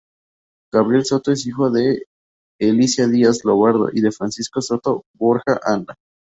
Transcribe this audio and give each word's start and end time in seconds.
Gabriel 0.73 1.05
Soto 1.05 1.31
es 1.31 1.45
hijo 1.45 1.69
de 1.69 2.07
Elisa 2.59 3.05
Díaz 3.05 3.43
Lombardo 3.45 3.89
y 3.93 4.01
de 4.01 4.11
Francisco 4.11 4.59
Soto 4.59 5.03
Borja 5.13 5.59
Anda. 5.63 5.93